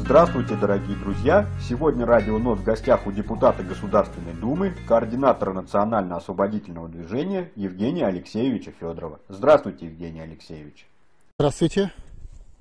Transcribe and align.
Здравствуйте, 0.00 0.56
дорогие 0.56 0.96
друзья! 0.96 1.46
Сегодня 1.60 2.06
Радио 2.06 2.38
НОТ 2.38 2.60
в 2.60 2.64
гостях 2.64 3.06
у 3.06 3.12
депутата 3.12 3.62
Государственной 3.62 4.32
Думы, 4.32 4.72
координатора 4.86 5.52
Национально-освободительного 5.52 6.88
движения 6.88 7.50
Евгения 7.56 8.06
Алексеевича 8.06 8.70
Федорова. 8.70 9.20
Здравствуйте, 9.28 9.86
Евгений 9.86 10.20
Алексеевич! 10.20 10.86
Здравствуйте! 11.38 11.92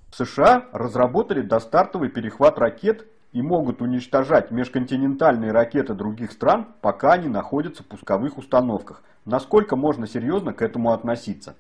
В 0.10 0.18
США 0.18 0.66
разработали 0.74 1.42
достартовый 1.42 2.10
перехват 2.10 2.58
ракет 2.58 3.08
и 3.32 3.42
могут 3.42 3.82
уничтожать 3.82 4.52
межконтинентальные 4.52 5.52
ракеты 5.52 5.94
других 5.94 6.34
стран, 6.34 6.68
пока 6.82 7.14
они 7.14 7.30
находятся 7.30 7.84
в 7.84 7.86
пусковых 7.86 8.38
установках. 8.38 9.04
Насколько 9.26 9.76
можно 9.78 10.06
серьезно 10.06 10.54
к 10.54 10.62
этому 10.62 10.92
относиться? 10.92 11.56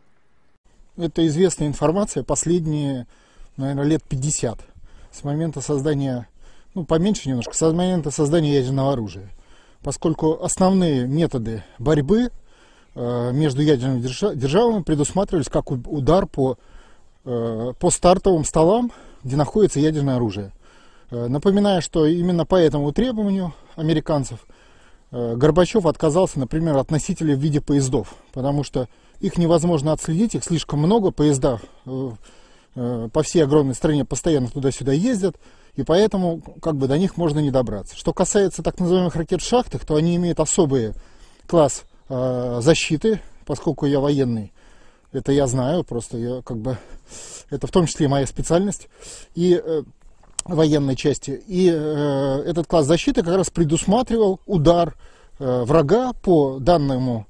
Это 0.97 1.25
известная 1.27 1.67
информация 1.67 2.23
последние, 2.23 3.07
наверное, 3.55 3.85
лет 3.85 4.03
50 4.03 4.59
с 5.17 5.23
момента 5.23 5.61
создания, 5.61 6.27
ну, 6.73 6.85
поменьше 6.85 7.29
немножко, 7.29 7.55
с 7.55 7.61
момента 7.61 8.11
создания 8.11 8.55
ядерного 8.55 8.93
оружия. 8.93 9.29
Поскольку 9.81 10.43
основные 10.43 11.07
методы 11.07 11.63
борьбы 11.79 12.29
э, 12.95 13.31
между 13.31 13.61
ядерными 13.61 14.01
державами 14.01 14.83
предусматривались 14.83 15.49
как 15.49 15.71
удар 15.71 16.25
по, 16.25 16.57
э, 17.25 17.73
по 17.79 17.89
стартовым 17.89 18.43
столам, 18.43 18.91
где 19.23 19.35
находится 19.35 19.79
ядерное 19.79 20.17
оружие. 20.17 20.51
Э, 21.11 21.27
напоминаю, 21.27 21.81
что 21.81 22.05
именно 22.05 22.45
по 22.45 22.55
этому 22.55 22.91
требованию 22.91 23.53
американцев 23.75 24.39
Горбачев 25.09 25.85
отказался, 25.85 26.37
например, 26.37 26.75
от 26.75 26.91
носителей 26.91 27.33
в 27.35 27.39
виде 27.39 27.61
поездов, 27.61 28.15
потому 28.33 28.65
что 28.65 28.89
их 29.21 29.37
невозможно 29.37 29.93
отследить, 29.93 30.35
их 30.35 30.43
слишком 30.43 30.79
много, 30.79 31.11
поезда 31.11 31.61
Э, 31.87 32.11
по 33.11 33.23
всей 33.23 33.43
огромной 33.43 33.73
стране 33.73 34.05
постоянно 34.05 34.49
туда-сюда 34.49 34.91
ездят, 34.91 35.35
и 35.75 35.83
поэтому 35.83 36.41
как 36.61 36.75
бы 36.75 36.87
до 36.87 36.97
них 36.97 37.17
можно 37.17 37.39
не 37.39 37.49
добраться. 37.49 37.95
Что 37.95 38.13
касается 38.13 38.61
так 38.61 38.79
называемых 38.79 39.15
ракет 39.15 39.41
в 39.41 39.47
шахтах, 39.47 39.83
то 39.83 39.95
они 39.95 40.15
имеют 40.15 40.39
особый 40.39 40.93
класс 41.47 41.85
э, 42.09 42.59
защиты, 42.61 43.19
поскольку 43.45 43.87
я 43.87 43.99
военный. 43.99 44.53
Это 45.11 45.31
я 45.31 45.47
знаю, 45.47 45.83
просто 45.83 46.17
я 46.17 46.41
как 46.43 46.57
бы 46.57 46.77
это 47.49 47.65
в 47.65 47.71
том 47.71 47.87
числе 47.87 48.07
моя 48.07 48.27
специальность 48.27 48.89
и 49.33 49.59
э, 49.63 49.83
военной 50.45 50.95
части. 50.95 51.41
И 51.47 51.71
э, 51.73 52.43
этот 52.45 52.67
класс 52.67 52.85
защиты 52.85 53.23
как 53.23 53.35
раз 53.35 53.49
предусматривал 53.49 54.39
удар 54.45 54.95
э, 55.39 55.63
врага 55.63 56.13
по 56.13 56.59
данному 56.59 57.25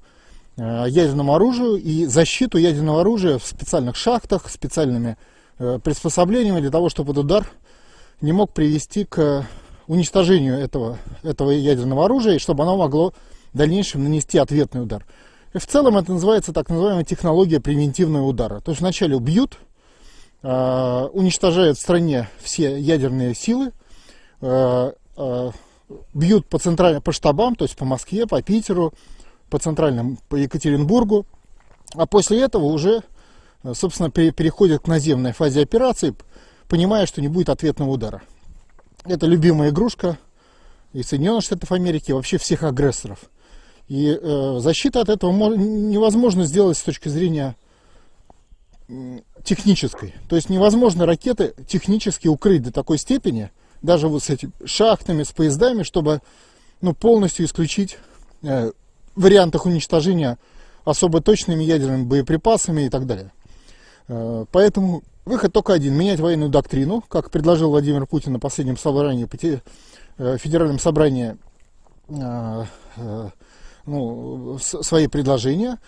э, 0.58 0.84
ядерному 0.88 1.34
оружию 1.34 1.76
и 1.76 2.04
защиту 2.04 2.58
ядерного 2.58 3.00
оружия 3.00 3.38
в 3.38 3.46
специальных 3.46 3.96
шахтах, 3.96 4.50
специальными 4.50 5.16
Э, 5.18 5.37
приспособлениями 5.58 6.60
для 6.60 6.70
того, 6.70 6.88
чтобы 6.88 7.12
этот 7.12 7.24
удар 7.24 7.46
не 8.20 8.32
мог 8.32 8.52
привести 8.52 9.04
к 9.04 9.46
уничтожению 9.86 10.58
этого, 10.58 10.98
этого 11.22 11.50
ядерного 11.50 12.04
оружия, 12.04 12.34
и 12.34 12.38
чтобы 12.38 12.62
оно 12.62 12.76
могло 12.76 13.12
в 13.52 13.56
дальнейшем 13.56 14.04
нанести 14.04 14.38
ответный 14.38 14.82
удар. 14.82 15.04
И 15.54 15.58
в 15.58 15.66
целом 15.66 15.96
это 15.96 16.12
называется 16.12 16.52
так 16.52 16.68
называемая 16.68 17.04
технология 17.04 17.58
превентивного 17.58 18.26
удара. 18.26 18.60
То 18.60 18.70
есть 18.70 18.80
вначале 18.80 19.16
убьют, 19.16 19.58
э, 20.42 21.08
уничтожают 21.12 21.78
в 21.78 21.80
стране 21.80 22.28
все 22.38 22.78
ядерные 22.78 23.34
силы, 23.34 23.72
э, 24.42 24.92
э, 25.16 25.50
бьют 26.12 26.46
по, 26.46 26.58
центральным, 26.58 27.00
по 27.00 27.12
штабам, 27.12 27.56
то 27.56 27.64
есть 27.64 27.76
по 27.76 27.86
Москве, 27.86 28.26
по 28.26 28.42
Питеру, 28.42 28.92
по 29.48 29.58
центральным, 29.58 30.18
по 30.28 30.36
Екатеринбургу, 30.36 31.24
а 31.94 32.04
после 32.04 32.42
этого 32.42 32.66
уже 32.66 33.02
Э, 33.02 33.17
собственно, 33.74 34.10
переходит 34.10 34.82
к 34.82 34.88
наземной 34.88 35.32
фазе 35.32 35.62
операции, 35.62 36.14
понимая, 36.68 37.06
что 37.06 37.20
не 37.20 37.28
будет 37.28 37.48
ответного 37.48 37.90
удара. 37.90 38.22
Это 39.04 39.26
любимая 39.26 39.70
игрушка 39.70 40.18
и 40.92 41.02
Соединенных 41.02 41.44
Штатов 41.44 41.72
Америки, 41.72 42.10
и 42.10 42.12
вообще 42.12 42.38
всех 42.38 42.62
агрессоров. 42.62 43.30
И 43.88 44.18
э, 44.20 44.58
защита 44.60 45.00
от 45.00 45.08
этого 45.08 45.32
невозможно 45.54 46.44
сделать 46.44 46.76
с 46.76 46.82
точки 46.82 47.08
зрения 47.08 47.56
технической. 49.44 50.14
То 50.28 50.36
есть 50.36 50.48
невозможно 50.48 51.04
ракеты 51.06 51.54
технически 51.66 52.28
укрыть 52.28 52.62
до 52.62 52.72
такой 52.72 52.98
степени, 52.98 53.50
даже 53.82 54.08
вот 54.08 54.22
с 54.22 54.30
этими 54.30 54.52
шахтами, 54.64 55.22
с 55.22 55.32
поездами, 55.32 55.82
чтобы 55.82 56.20
ну, 56.80 56.94
полностью 56.94 57.46
исключить 57.46 57.98
э, 58.42 58.72
вариантах 59.14 59.66
уничтожения 59.66 60.38
особо 60.84 61.20
точными 61.20 61.64
ядерными 61.64 62.04
боеприпасами 62.04 62.82
и 62.82 62.88
так 62.88 63.06
далее. 63.06 63.32
Э, 64.08 64.46
поэтому 64.50 65.02
выход 65.24 65.52
только 65.52 65.74
один– 65.74 65.94
менять 65.96 66.20
военную 66.20 66.50
доктрину, 66.50 67.02
как 67.08 67.30
предложил 67.30 67.70
Владимир 67.70 68.06
Путин 68.06 68.32
на 68.32 68.40
последнем 68.40 68.76
собрании, 68.76 69.28
э, 70.18 70.38
федеральном 70.38 70.78
собрании 70.78 71.36
э, 72.08 72.64
ну, 73.86 74.58
свои 74.58 75.06
предложения. 75.06 75.78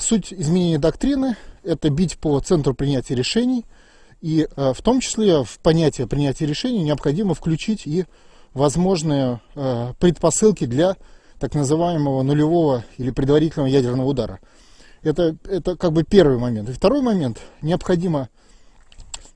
Суть 0.00 0.34
изменения 0.34 0.78
доктрины– 0.78 1.36
это 1.64 1.88
бить 1.88 2.18
по 2.18 2.38
центру 2.40 2.74
принятия 2.74 3.14
решений, 3.14 3.64
и 4.20 4.46
в 4.54 4.76
том 4.82 5.00
числе 5.00 5.42
в 5.44 5.58
понятие 5.60 6.06
принятия 6.06 6.44
решений 6.44 6.82
необходимо 6.82 7.34
включить 7.34 7.86
и 7.86 8.04
возможные 8.52 9.40
предпосылки 9.98 10.66
для 10.66 10.96
так 11.40 11.54
называемого 11.54 12.22
нулевого 12.22 12.84
или 12.98 13.10
предварительного 13.10 13.68
ядерного 13.68 14.06
удара– 14.06 14.40
это, 15.02 15.36
это 15.44 15.76
как 15.76 15.92
бы 15.92 16.04
первый 16.04 16.38
момент. 16.38 16.68
И 16.68 16.72
второй 16.72 17.02
момент. 17.02 17.38
Необходимо 17.60 18.28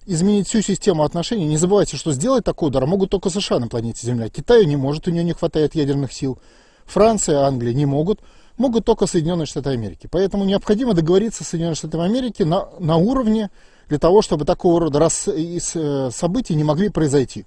изменить 0.06 0.48
всю 0.48 0.62
систему 0.62 1.02
отношений. 1.02 1.46
Не 1.46 1.56
забывайте, 1.56 1.96
что 1.96 2.12
сделать 2.12 2.44
такой 2.44 2.68
удар 2.68 2.86
могут 2.86 3.10
только 3.10 3.28
США 3.28 3.58
на 3.58 3.68
планете 3.68 4.06
Земля. 4.06 4.28
Китаю 4.28 4.64
не 4.64 4.76
может, 4.76 5.08
у 5.08 5.10
нее 5.10 5.24
не 5.24 5.32
хватает 5.32 5.74
ядерных 5.74 6.12
сил. 6.12 6.38
Франция, 6.84 7.40
Англия 7.40 7.74
не 7.74 7.86
могут. 7.86 8.20
Могут 8.56 8.86
только 8.86 9.06
Соединенные 9.06 9.46
Штаты 9.46 9.70
Америки. 9.70 10.08
Поэтому 10.10 10.44
необходимо 10.44 10.94
договориться 10.94 11.44
с 11.44 11.48
Соединенными 11.48 11.76
Штатами 11.76 12.04
Америки 12.04 12.42
на, 12.42 12.68
на 12.78 12.96
уровне 12.96 13.50
для 13.88 13.98
того, 13.98 14.22
чтобы 14.22 14.44
такого 14.44 14.80
рода 14.80 14.98
раз, 14.98 15.28
из, 15.28 15.72
э, 15.74 16.10
не 16.54 16.64
могли 16.64 16.88
произойти. 16.88 17.44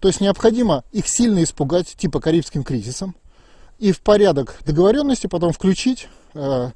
То 0.00 0.08
есть 0.08 0.20
необходимо 0.20 0.84
их 0.92 1.08
сильно 1.08 1.42
испугать, 1.42 1.94
типа 1.96 2.20
Карибским 2.20 2.64
кризисом, 2.64 3.14
и 3.78 3.92
в 3.92 4.00
порядок 4.00 4.58
договоренности 4.66 5.26
потом 5.26 5.52
включить 5.52 6.08
э, 6.34 6.70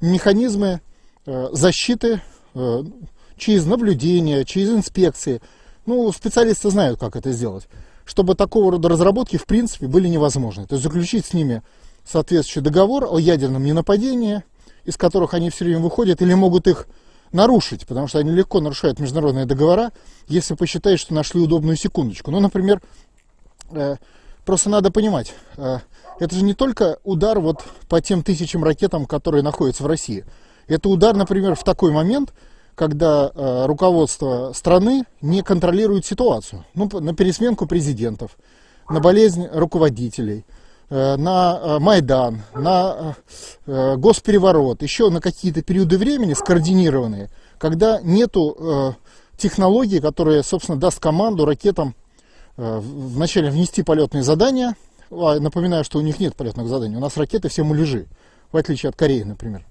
механизмы 0.00 0.80
э, 1.26 1.48
защиты 1.52 2.20
э, 2.54 2.82
через 3.36 3.66
наблюдение, 3.66 4.44
через 4.44 4.70
инспекции. 4.70 5.40
Ну, 5.86 6.10
специалисты 6.12 6.70
знают, 6.70 6.98
как 6.98 7.16
это 7.16 7.32
сделать. 7.32 7.68
Чтобы 8.04 8.34
такого 8.34 8.72
рода 8.72 8.88
разработки, 8.88 9.36
в 9.36 9.46
принципе, 9.46 9.86
были 9.86 10.08
невозможны. 10.08 10.66
То 10.66 10.74
есть 10.74 10.84
заключить 10.84 11.26
с 11.26 11.32
ними 11.32 11.62
соответствующий 12.04 12.62
договор 12.62 13.06
о 13.10 13.18
ядерном 13.18 13.64
ненападении, 13.64 14.42
из 14.84 14.96
которых 14.96 15.34
они 15.34 15.50
все 15.50 15.64
время 15.64 15.80
выходят, 15.80 16.20
или 16.20 16.34
могут 16.34 16.66
их 16.66 16.86
нарушить, 17.32 17.86
потому 17.86 18.06
что 18.06 18.18
они 18.18 18.30
легко 18.30 18.60
нарушают 18.60 19.00
международные 19.00 19.46
договора, 19.46 19.92
если 20.28 20.54
посчитают, 20.54 21.00
что 21.00 21.14
нашли 21.14 21.40
удобную 21.40 21.76
секундочку. 21.76 22.30
Ну, 22.30 22.40
например, 22.40 22.80
э, 23.72 23.96
просто 24.44 24.70
надо 24.70 24.90
понимать, 24.90 25.34
это 25.56 26.34
же 26.34 26.44
не 26.44 26.54
только 26.54 26.98
удар 27.02 27.40
вот 27.40 27.64
по 27.88 28.00
тем 28.00 28.22
тысячам 28.22 28.62
ракетам, 28.64 29.06
которые 29.06 29.42
находятся 29.42 29.82
в 29.82 29.86
России. 29.86 30.24
Это 30.68 30.88
удар, 30.88 31.14
например, 31.14 31.54
в 31.54 31.64
такой 31.64 31.90
момент, 31.90 32.32
когда 32.74 33.30
э, 33.32 33.66
руководство 33.66 34.52
страны 34.54 35.04
не 35.20 35.42
контролирует 35.42 36.06
ситуацию. 36.06 36.64
Ну, 36.74 36.88
на 36.92 37.14
пересменку 37.14 37.66
президентов, 37.66 38.36
на 38.88 39.00
болезнь 39.00 39.46
руководителей, 39.52 40.44
э, 40.90 41.16
на 41.16 41.60
э, 41.62 41.78
Майдан, 41.78 42.42
на 42.54 43.16
э, 43.66 43.96
госпереворот, 43.96 44.82
еще 44.82 45.10
на 45.10 45.20
какие-то 45.20 45.62
периоды 45.62 45.98
времени 45.98 46.34
скоординированные, 46.34 47.30
когда 47.58 48.00
нету 48.00 48.56
э, 48.58 48.92
технологии, 49.36 49.98
которая, 49.98 50.42
собственно, 50.42 50.78
даст 50.78 50.98
команду 51.00 51.44
ракетам 51.44 51.90
э, 51.90 52.03
вначале 52.56 53.50
внести 53.50 53.82
полетные 53.82 54.22
задания, 54.22 54.76
а, 55.10 55.38
напоминаю, 55.38 55.84
что 55.84 55.98
у 55.98 56.02
них 56.02 56.18
нет 56.20 56.34
полетных 56.36 56.68
заданий. 56.68 56.96
У 56.96 57.00
нас 57.00 57.16
ракеты 57.16 57.48
все 57.48 57.64
муляжи, 57.64 58.06
в 58.52 58.56
отличие 58.56 58.90
от 58.90 58.96
Кореи, 58.96 59.22
например, 59.22 59.64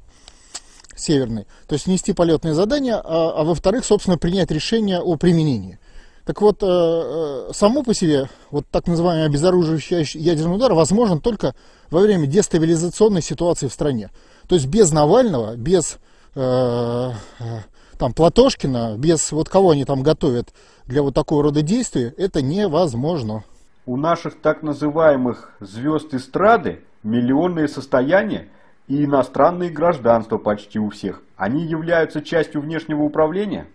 северной. 0.95 1.45
То 1.68 1.74
есть 1.74 1.88
нести 1.88 2.13
полетные 2.13 2.53
задания, 2.53 2.95
а, 2.95 3.33
а 3.38 3.44
во-вторых, 3.44 3.85
собственно, 3.85 4.18
принять 4.18 4.51
решение 4.51 5.00
о 5.00 5.15
применении. 5.15 5.80
Так 6.25 6.41
вот, 6.41 6.63
э, 6.63 6.65
э, 6.65 7.51
само 7.53 7.83
по 7.83 7.94
себе, 7.94 8.30
вот 8.50 8.65
так 8.71 8.88
называемый 8.88 9.25
обезоруживающий 9.25 10.19
ядерный 10.21 10.56
удар 10.56 10.74
возможен 10.74 11.19
только 11.19 11.53
во 11.89 12.00
время 12.00 12.27
дестабилизационной 12.27 13.21
ситуации 13.21 13.68
в 13.68 13.74
стране. 13.74 14.09
То 14.47 14.56
есть 14.56 14.68
без 14.68 14.94
Навального, 14.94 15.57
без 15.57 15.97
э, 16.35 17.12
э, 17.39 17.59
там, 17.98 18.13
Платошкина, 18.13 18.95
без 18.98 19.31
вот 19.31 19.50
кого 19.50 19.72
они 19.72 19.86
там 19.86 20.04
готовят 20.04 20.54
для 20.86 21.01
вот 21.01 21.13
такого 21.13 21.44
рода 21.44 21.62
действий, 21.62 22.13
это 22.18 22.42
невозможно 22.42 23.44
у 23.86 23.98
наших 23.98 24.40
так 24.42 24.63
называемых 24.63 25.51
звезд 25.60 26.13
эстрады 26.13 26.81
миллионные 27.04 27.68
состояния 27.68 28.48
и 28.88 29.04
иностранные 29.04 29.69
гражданства 29.69 30.38
почти 30.38 30.80
у 30.80 30.90
всех. 30.90 31.22
Они 31.36 31.66
являются 31.66 32.22
частью 32.22 32.62
внешнего 32.62 33.04
управления? 33.04 33.68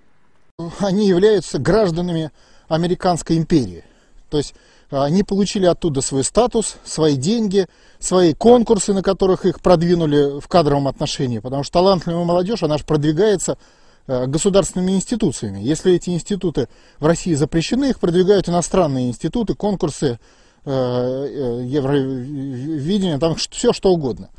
Они 0.81 1.07
являются 1.07 1.59
гражданами 1.59 2.31
американской 2.69 3.37
империи. 3.37 3.85
То 4.31 4.39
есть 4.39 4.55
они 4.91 5.23
получили 5.23 5.67
оттуда 5.67 6.01
свой 6.01 6.25
статус, 6.25 6.77
свои 6.85 7.17
деньги, 7.17 7.67
свои 7.99 8.33
конкурсы, 8.33 8.95
на 8.95 9.03
которых 9.03 9.45
их 9.45 9.61
продвинули 9.61 10.41
в 10.41 10.49
кадровом 10.49 10.89
отношении. 10.89 11.39
Потому 11.39 11.63
что 11.63 11.75
талантливая 11.75 12.25
молодежь, 12.25 12.63
она 12.63 12.79
же 12.79 12.85
продвигается 12.85 13.59
государственными 14.09 14.93
институциями. 14.93 15.61
Если 15.61 15.93
эти 15.93 16.11
институты 16.11 16.69
в 16.99 17.07
России 17.07 17.35
запрещены, 17.35 17.91
их 17.91 18.01
продвигают 18.01 18.49
иностранные 18.49 19.09
институты, 19.09 19.55
конкурсы, 19.55 20.19
э, 20.65 20.71
э, 20.71 21.65
евровидения, 21.67 23.19
там 23.19 23.37
все 23.37 23.73
что 23.73 23.91
угодно. 23.91 24.31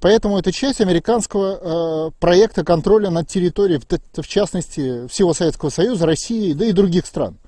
Поэтому 0.00 0.36
это 0.36 0.50
часть 0.50 0.80
американского 0.80 2.10
проекта 2.18 2.64
контроля 2.64 3.08
над 3.08 3.28
территорией, 3.28 3.80
в 4.12 4.26
частности, 4.26 5.06
всего 5.06 5.32
Советского 5.32 5.70
Союза, 5.70 6.06
России, 6.06 6.54
да 6.54 6.64
и 6.64 6.72
других 6.72 7.06
стран. 7.06 7.38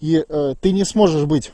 И 0.00 0.24
ты 0.62 0.72
не 0.72 0.84
сможешь 0.84 1.26
быть 1.26 1.52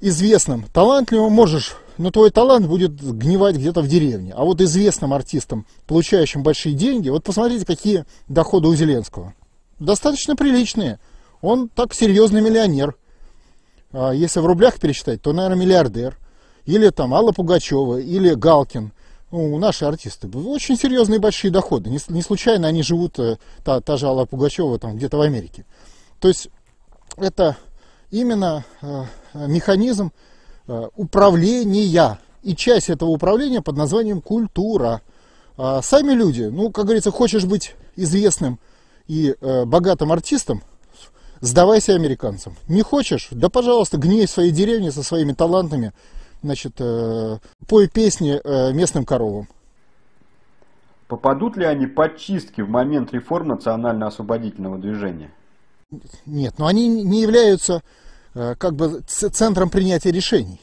известным, 0.00 0.64
талантливым 0.72 1.32
можешь, 1.32 1.76
но 1.98 2.10
твой 2.10 2.30
талант 2.30 2.66
будет 2.66 2.94
гнивать 2.94 3.56
где-то 3.56 3.82
в 3.82 3.88
деревне. 3.88 4.32
А 4.34 4.44
вот 4.44 4.60
известным 4.60 5.12
артистам, 5.12 5.66
получающим 5.86 6.42
большие 6.42 6.74
деньги, 6.74 7.08
вот 7.08 7.24
посмотрите, 7.24 7.64
какие 7.64 8.04
доходы 8.28 8.68
у 8.68 8.74
Зеленского. 8.74 9.34
Достаточно 9.78 10.36
приличные. 10.36 10.98
Он 11.40 11.68
так 11.68 11.94
серьезный 11.94 12.40
миллионер. 12.40 12.96
А 13.92 14.12
если 14.12 14.40
в 14.40 14.46
рублях 14.46 14.80
пересчитать, 14.80 15.22
то, 15.22 15.32
наверное, 15.32 15.64
миллиардер. 15.64 16.18
Или 16.64 16.88
там 16.88 17.12
Алла 17.14 17.32
Пугачева, 17.32 17.98
или 17.98 18.34
Галкин. 18.34 18.92
Ну, 19.30 19.58
наши 19.58 19.84
артисты. 19.84 20.28
Очень 20.28 20.76
серьезные 20.76 21.18
большие 21.18 21.50
доходы. 21.50 21.90
Не, 21.90 22.22
случайно 22.22 22.68
они 22.68 22.82
живут, 22.82 23.18
э, 23.18 23.38
та, 23.64 23.80
та 23.80 23.96
же 23.96 24.06
Алла 24.06 24.24
Пугачева, 24.24 24.78
там 24.78 24.96
где-то 24.96 25.18
в 25.18 25.20
Америке. 25.20 25.66
То 26.20 26.28
есть 26.28 26.48
это 27.16 27.56
именно 28.10 28.64
э, 28.80 29.04
механизм 29.34 30.12
управления. 30.66 32.18
И 32.42 32.54
часть 32.54 32.90
этого 32.90 33.10
управления 33.10 33.62
под 33.62 33.76
названием 33.76 34.20
культура. 34.20 35.00
А 35.56 35.80
сами 35.82 36.12
люди, 36.12 36.42
ну, 36.42 36.70
как 36.70 36.84
говорится, 36.84 37.10
хочешь 37.10 37.44
быть 37.44 37.74
известным 37.96 38.58
и 39.06 39.34
э, 39.40 39.64
богатым 39.64 40.12
артистом, 40.12 40.62
сдавайся 41.40 41.94
американцам. 41.94 42.56
Не 42.68 42.82
хочешь? 42.82 43.28
Да, 43.30 43.48
пожалуйста, 43.48 43.96
гней 43.96 44.26
в 44.26 44.30
своей 44.30 44.50
деревне 44.50 44.90
со 44.90 45.02
своими 45.02 45.32
талантами, 45.32 45.92
значит, 46.42 46.80
пой 47.66 47.88
песни 47.88 48.40
местным 48.74 49.06
коровам. 49.06 49.48
Попадут 51.06 51.56
ли 51.56 51.64
они 51.64 51.86
под 51.86 52.18
чистки 52.18 52.60
в 52.60 52.68
момент 52.68 53.12
реформ 53.12 53.48
национально-освободительного 53.48 54.78
движения? 54.78 55.30
Нет, 56.26 56.58
но 56.58 56.66
они 56.66 56.88
не 56.88 57.22
являются 57.22 57.74
Э, 57.74 57.80
как 58.34 58.74
бы 58.74 59.02
центром 59.06 59.70
принятия 59.70 60.10
решений. 60.10 60.60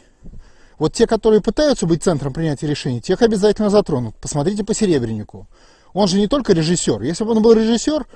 Вот 0.81 0.93
те, 0.93 1.05
которые 1.05 1.41
пытаются 1.41 1.85
быть 1.85 2.03
центром 2.03 2.33
принятия 2.33 2.65
решений, 2.65 3.01
тех 3.01 3.21
обязательно 3.21 3.69
затронут. 3.69 4.15
Посмотрите 4.15 4.63
по 4.63 4.73
Серебреннику. 4.73 5.47
Он 5.93 6.07
же 6.07 6.17
не 6.17 6.27
только 6.27 6.53
режиссер. 6.53 7.03
Если 7.03 7.23
бы 7.23 7.33
он 7.33 7.43
был 7.43 7.53
режиссер, 7.53 8.07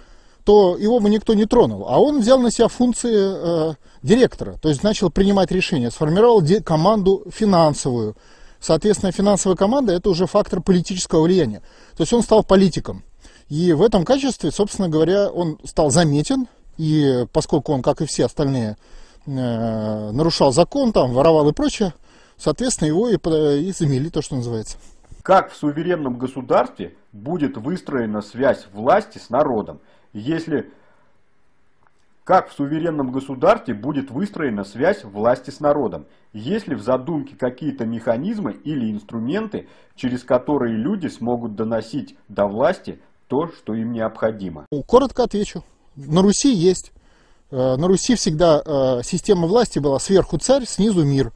то 0.43 0.75
его 0.75 0.99
бы 0.99 1.09
никто 1.11 1.35
не 1.35 1.45
тронул. 1.45 1.85
А 1.87 1.99
он 1.99 2.21
взял 2.21 2.39
на 2.39 2.49
себя 2.49 2.67
функции 2.67 3.13
э, 3.13 3.73
директора, 4.01 4.57
то 4.61 4.69
есть 4.69 4.81
начал 4.81 5.11
принимать 5.11 5.51
решения, 5.51 5.91
сформировал 5.91 6.43
команду 6.63 7.23
финансовую. 7.31 8.17
Соответственно, 8.59 9.11
финансовая 9.11 9.55
команда 9.55 9.93
это 9.93 10.09
уже 10.09 10.25
фактор 10.25 10.59
политического 10.59 11.21
влияния. 11.21 11.61
То 11.95 12.01
есть 12.01 12.13
он 12.13 12.23
стал 12.23 12.43
политиком. 12.43 13.03
И 13.47 13.73
в 13.73 13.83
этом 13.83 14.05
качестве, 14.05 14.51
собственно 14.51 14.89
говоря, 14.89 15.29
он 15.29 15.59
стал 15.65 15.91
заметен. 15.91 16.47
И 16.77 17.27
поскольку 17.31 17.73
он, 17.73 17.83
как 17.83 18.01
и 18.01 18.07
все 18.07 18.25
остальные 18.25 18.75
Э, 18.75 18.79
нарушал 19.25 20.51
закон, 20.51 20.91
там, 20.91 21.13
воровал 21.13 21.49
и 21.49 21.53
прочее, 21.53 21.93
соответственно, 22.37 22.87
его 22.87 23.09
и, 23.09 23.15
и 23.15 23.71
замели, 23.71 24.09
то, 24.09 24.21
что 24.21 24.35
называется. 24.35 24.77
Как 25.23 25.51
в 25.51 25.55
суверенном 25.55 26.17
государстве 26.17 26.95
будет 27.11 27.57
выстроена 27.57 28.21
связь 28.21 28.67
власти 28.71 29.17
с 29.17 29.29
народом, 29.29 29.79
если 30.13 30.71
как 32.25 32.49
в 32.49 32.53
суверенном 32.53 33.11
государстве 33.11 33.75
будет 33.75 34.09
выстроена 34.09 34.63
связь 34.63 35.03
власти 35.03 35.51
с 35.51 35.59
народом, 35.59 36.05
есть 36.33 36.67
ли 36.67 36.75
в 36.75 36.81
задумке 36.81 37.35
какие-то 37.35 37.85
механизмы 37.85 38.53
или 38.53 38.91
инструменты, 38.91 39.67
через 39.95 40.23
которые 40.23 40.75
люди 40.75 41.07
смогут 41.07 41.55
доносить 41.55 42.17
до 42.27 42.47
власти 42.47 42.99
то, 43.27 43.47
что 43.49 43.75
им 43.75 43.91
необходимо? 43.91 44.65
Коротко 44.87 45.23
отвечу. 45.23 45.63
На 45.95 46.23
Руси 46.23 46.51
есть. 46.51 46.91
Э, 47.51 47.75
на 47.77 47.87
Руси 47.87 48.15
всегда 48.15 48.61
э, 48.65 49.01
система 49.03 49.47
власти 49.47 49.79
была 49.79 49.99
сверху 49.99 50.37
царь, 50.37 50.65
снизу 50.65 51.03
мир. 51.03 51.31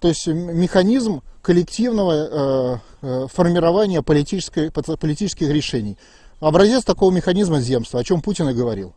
То 0.00 0.08
есть 0.08 0.26
механизм 0.26 1.22
коллективного 1.42 2.80
э, 3.02 3.26
формирования 3.28 4.02
политических 4.02 5.48
решений. 5.48 5.96
Образец 6.40 6.84
такого 6.84 7.10
механизма 7.10 7.60
земства, 7.60 8.00
о 8.00 8.04
чем 8.04 8.20
Путин 8.20 8.48
и 8.50 8.54
говорил. 8.54 8.94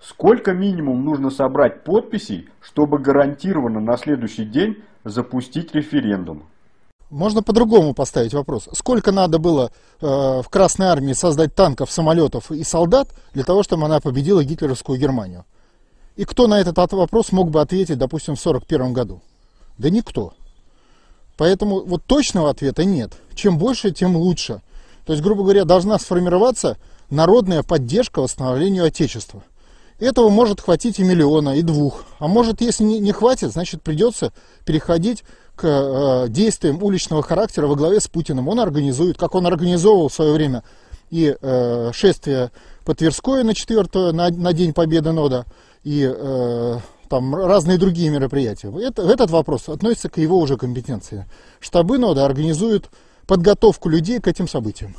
Сколько 0.00 0.54
минимум 0.54 1.04
нужно 1.04 1.30
собрать 1.30 1.84
подписей, 1.84 2.48
чтобы 2.60 2.98
гарантированно 2.98 3.78
на 3.78 3.96
следующий 3.96 4.44
день 4.44 4.82
запустить 5.04 5.74
референдум? 5.74 6.44
Можно 7.10 7.42
по-другому 7.42 7.94
поставить 7.94 8.34
вопрос. 8.34 8.68
Сколько 8.72 9.12
надо 9.12 9.38
было 9.38 9.70
э, 10.00 10.06
в 10.06 10.48
Красной 10.50 10.86
Армии 10.86 11.14
создать 11.14 11.54
танков, 11.54 11.90
самолетов 11.90 12.50
и 12.50 12.62
солдат 12.64 13.08
для 13.32 13.44
того, 13.44 13.62
чтобы 13.62 13.86
она 13.86 14.00
победила 14.00 14.44
гитлеровскую 14.44 14.98
Германию? 14.98 15.44
И 16.16 16.24
кто 16.24 16.46
на 16.48 16.60
этот 16.60 16.92
вопрос 16.92 17.32
мог 17.32 17.50
бы 17.50 17.60
ответить, 17.60 17.96
допустим, 17.96 18.34
в 18.34 18.40
1941 18.40 18.92
году? 18.92 19.22
Да 19.78 19.88
никто. 19.88 20.34
Поэтому 21.38 21.80
вот 21.84 22.04
точного 22.04 22.50
ответа 22.50 22.84
нет. 22.84 23.12
Чем 23.34 23.56
больше, 23.56 23.92
тем 23.92 24.16
лучше. 24.16 24.60
То 25.06 25.12
есть, 25.12 25.22
грубо 25.22 25.44
говоря, 25.44 25.64
должна 25.64 25.98
сформироваться 25.98 26.76
народная 27.08 27.62
поддержка 27.62 28.20
восстановлению 28.20 28.84
Отечества. 28.84 29.42
Этого 30.00 30.28
может 30.28 30.60
хватить 30.60 30.98
и 30.98 31.04
миллиона, 31.04 31.56
и 31.56 31.62
двух. 31.62 32.04
А 32.18 32.28
может, 32.28 32.60
если 32.60 32.84
не, 32.84 33.12
хватит, 33.12 33.52
значит 33.52 33.82
придется 33.82 34.32
переходить 34.64 35.24
к 35.58 35.64
э, 35.64 36.28
действиям 36.28 36.82
уличного 36.82 37.22
характера 37.22 37.66
во 37.66 37.74
главе 37.74 38.00
с 38.00 38.06
Путиным. 38.06 38.48
Он 38.48 38.60
организует, 38.60 39.18
как 39.18 39.34
он 39.34 39.46
организовывал 39.46 40.08
в 40.08 40.14
свое 40.14 40.32
время 40.32 40.62
и 41.10 41.36
э, 41.40 41.90
шествие 41.92 42.52
по 42.84 42.94
Тверской 42.94 43.42
на 43.42 43.54
4 43.54 44.12
на, 44.12 44.30
на 44.30 44.52
День 44.52 44.72
Победы 44.72 45.10
НОДА, 45.10 45.46
и 45.82 46.08
э, 46.08 46.78
там 47.08 47.34
разные 47.34 47.76
другие 47.76 48.10
мероприятия. 48.10 48.72
Это, 48.80 49.02
этот 49.02 49.30
вопрос 49.30 49.68
относится 49.68 50.08
к 50.08 50.18
его 50.18 50.38
уже 50.38 50.56
компетенции. 50.56 51.26
Штабы 51.58 51.98
НОДА 51.98 52.24
организуют 52.24 52.88
подготовку 53.26 53.88
людей 53.88 54.20
к 54.20 54.28
этим 54.28 54.46
событиям. 54.46 54.94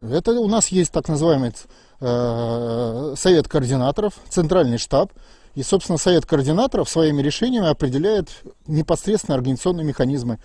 Это 0.00 0.32
у 0.32 0.48
нас 0.48 0.68
есть 0.68 0.92
так 0.92 1.08
называемый 1.08 1.52
э, 2.00 3.14
совет 3.16 3.48
координаторов, 3.48 4.14
центральный 4.28 4.78
штаб, 4.78 5.12
и, 5.54 5.62
собственно, 5.62 5.98
Совет 5.98 6.26
координаторов 6.26 6.88
своими 6.88 7.22
решениями 7.22 7.68
определяет 7.68 8.28
непосредственно 8.66 9.36
организационные 9.36 9.84
механизмы. 9.84 10.38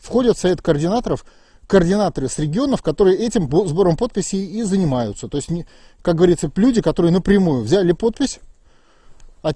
Входят 0.00 0.36
в 0.36 0.40
Совет 0.40 0.62
координаторов 0.62 1.24
координаторы 1.66 2.28
с 2.28 2.38
регионов, 2.38 2.82
которые 2.82 3.18
этим 3.18 3.48
сбором 3.68 3.96
подписей 3.96 4.44
и 4.44 4.62
занимаются. 4.62 5.28
То 5.28 5.36
есть, 5.36 5.50
как 6.02 6.16
говорится, 6.16 6.50
люди, 6.56 6.80
которые 6.80 7.12
напрямую 7.12 7.62
взяли 7.62 7.92
подпись, 7.92 8.40
э, 9.44 9.52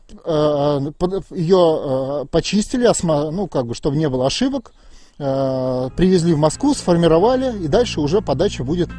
ее 1.31 1.81
э, 1.83 2.25
почистили, 2.31 2.89
ну, 3.03 3.49
как 3.49 3.67
бы, 3.67 3.75
чтобы 3.75 3.97
не 3.97 4.09
было 4.09 4.27
ошибок, 4.27 4.73
э, 5.19 5.89
привезли 5.97 6.35
в 6.35 6.39
Москву, 6.39 6.75
сформировали, 6.75 7.65
и 7.65 7.67
дальше 7.67 8.01
уже 8.01 8.21
подача 8.21 8.63
будет 8.63 8.91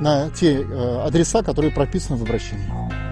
на 0.00 0.30
те 0.30 0.64
адреса, 1.04 1.42
которые 1.42 1.72
прописаны 1.72 2.16
в 2.16 2.22
обращении. 2.22 3.09